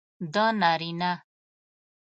د 0.33 0.35
نارینه 0.59 1.11